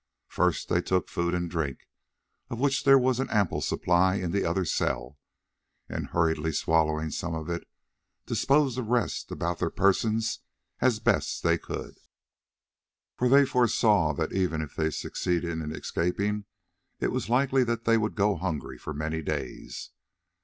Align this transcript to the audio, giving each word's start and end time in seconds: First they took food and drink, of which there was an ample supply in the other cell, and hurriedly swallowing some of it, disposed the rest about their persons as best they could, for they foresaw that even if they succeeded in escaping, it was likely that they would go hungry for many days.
First 0.29 0.67
they 0.67 0.81
took 0.81 1.09
food 1.09 1.35
and 1.35 1.47
drink, 1.47 1.87
of 2.49 2.59
which 2.59 2.85
there 2.85 2.97
was 2.97 3.19
an 3.19 3.29
ample 3.29 3.61
supply 3.61 4.15
in 4.15 4.31
the 4.31 4.43
other 4.43 4.65
cell, 4.65 5.19
and 5.87 6.07
hurriedly 6.07 6.53
swallowing 6.53 7.11
some 7.11 7.35
of 7.35 7.51
it, 7.51 7.67
disposed 8.25 8.79
the 8.79 8.83
rest 8.83 9.29
about 9.29 9.59
their 9.59 9.69
persons 9.69 10.39
as 10.79 10.99
best 10.99 11.43
they 11.43 11.59
could, 11.59 11.99
for 13.15 13.29
they 13.29 13.45
foresaw 13.45 14.11
that 14.13 14.33
even 14.33 14.63
if 14.63 14.75
they 14.75 14.89
succeeded 14.89 15.51
in 15.61 15.71
escaping, 15.71 16.45
it 16.99 17.11
was 17.11 17.29
likely 17.29 17.63
that 17.63 17.85
they 17.85 17.95
would 17.99 18.15
go 18.15 18.35
hungry 18.35 18.79
for 18.79 18.95
many 18.95 19.21
days. 19.21 19.91